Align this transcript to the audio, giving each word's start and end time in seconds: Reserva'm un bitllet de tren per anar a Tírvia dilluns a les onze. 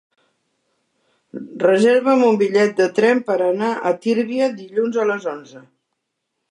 Reserva'm 1.63 2.23
un 2.29 2.39
bitllet 2.43 2.73
de 2.81 2.89
tren 3.01 3.23
per 3.29 3.39
anar 3.51 3.71
a 3.91 3.93
Tírvia 4.07 4.53
dilluns 4.65 5.01
a 5.05 5.09
les 5.13 5.31
onze. 5.37 5.65